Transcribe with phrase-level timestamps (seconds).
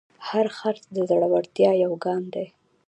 [0.27, 2.47] هر خرڅ د زړورتیا یو ګام دی.